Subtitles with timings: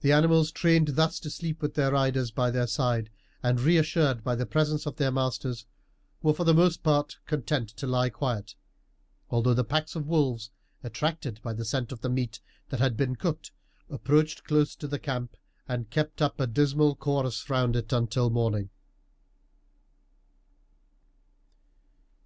[0.00, 3.10] The animals, trained thus to sleep with their riders by their side,
[3.42, 5.66] and reassured by the presence of their masters,
[6.22, 8.54] were for the most part content to lie quiet,
[9.28, 10.50] although the packs of wolves,
[10.82, 13.52] attracted by the scent of the meat that had been cooked,
[13.90, 15.36] approached close to the camp
[15.68, 18.70] and kept up a dismal chorus round it until morning.